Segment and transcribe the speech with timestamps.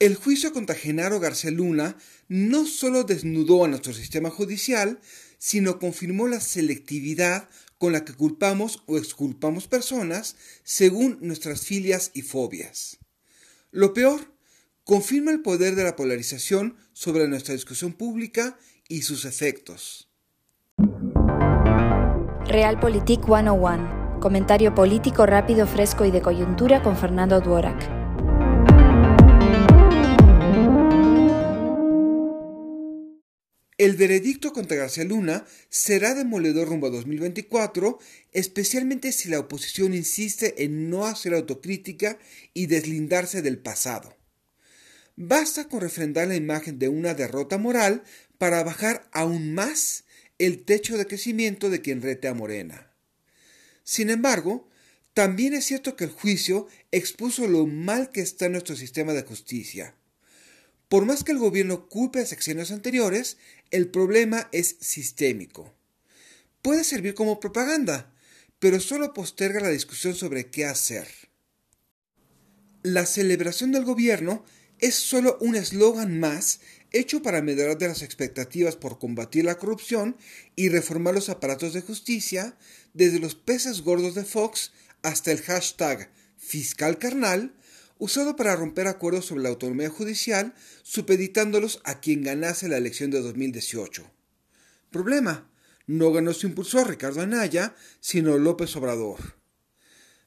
[0.00, 1.94] El juicio contra Genaro García Luna
[2.26, 4.98] no solo desnudó a nuestro sistema judicial,
[5.36, 12.22] sino confirmó la selectividad con la que culpamos o exculpamos personas según nuestras filias y
[12.22, 12.96] fobias.
[13.72, 14.32] Lo peor,
[14.84, 18.58] confirma el poder de la polarización sobre nuestra discusión pública
[18.88, 20.08] y sus efectos.
[22.46, 24.18] Realpolitik 101.
[24.22, 27.99] Comentario político rápido, fresco y de coyuntura con Fernando Duorak.
[33.80, 37.98] El veredicto contra García Luna será demoledor rumbo a 2024,
[38.30, 42.18] especialmente si la oposición insiste en no hacer autocrítica
[42.52, 44.18] y deslindarse del pasado.
[45.16, 48.02] Basta con refrendar la imagen de una derrota moral
[48.36, 50.04] para bajar aún más
[50.38, 52.92] el techo de crecimiento de quien rete a Morena.
[53.82, 54.68] Sin embargo,
[55.14, 59.94] también es cierto que el juicio expuso lo mal que está nuestro sistema de justicia.
[60.90, 63.36] Por más que el gobierno culpe a secciones anteriores,
[63.70, 65.72] el problema es sistémico.
[66.62, 68.12] Puede servir como propaganda,
[68.58, 71.06] pero solo posterga la discusión sobre qué hacer.
[72.82, 74.44] La celebración del gobierno
[74.80, 76.58] es solo un eslogan más
[76.90, 80.16] hecho para medrar de las expectativas por combatir la corrupción
[80.56, 82.56] y reformar los aparatos de justicia,
[82.94, 87.54] desde los peces gordos de Fox hasta el hashtag fiscal carnal,
[88.00, 93.20] usado para romper acuerdos sobre la autonomía judicial, supeditándolos a quien ganase la elección de
[93.20, 94.10] 2018.
[94.90, 95.48] Problema,
[95.86, 99.40] no ganó su impulsor Ricardo Anaya, sino López Obrador.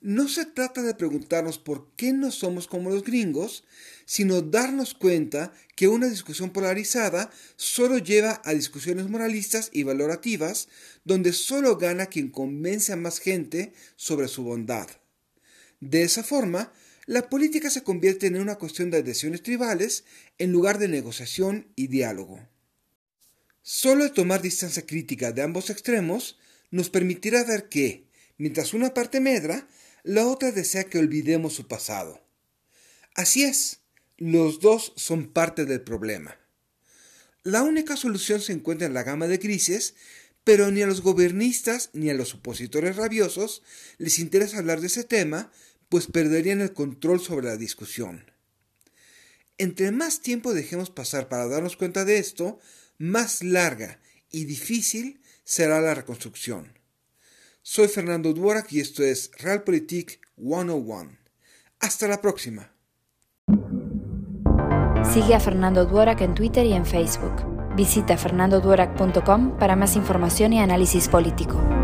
[0.00, 3.64] No se trata de preguntarnos por qué no somos como los gringos,
[4.06, 10.68] sino darnos cuenta que una discusión polarizada solo lleva a discusiones moralistas y valorativas,
[11.04, 14.88] donde solo gana quien convence a más gente sobre su bondad.
[15.80, 16.72] De esa forma,
[17.08, 20.04] la política se convierte en una cuestión de adhesiones tribales
[20.36, 22.46] en lugar de negociación y diálogo.
[23.62, 26.38] Solo el tomar distancia crítica de ambos extremos
[26.70, 28.04] nos permitirá ver que,
[28.36, 29.66] mientras una parte medra,
[30.02, 32.22] la otra desea que olvidemos su pasado.
[33.14, 33.80] Así es,
[34.18, 36.36] los dos son parte del problema.
[37.42, 39.94] La única solución se encuentra en la gama de grises,
[40.44, 43.62] pero ni a los gobernistas ni a los opositores rabiosos
[43.96, 45.50] les interesa hablar de ese tema
[45.88, 48.30] pues perderían el control sobre la discusión.
[49.56, 52.58] Entre más tiempo dejemos pasar para darnos cuenta de esto,
[52.98, 54.00] más larga
[54.30, 56.78] y difícil será la reconstrucción.
[57.62, 61.18] Soy Fernando Duarak y esto es Realpolitik 101.
[61.80, 62.72] Hasta la próxima.
[65.12, 65.84] Sigue a Fernando
[66.20, 67.74] en Twitter y en Facebook.
[67.76, 68.14] Visita
[69.58, 71.77] para más información y análisis político.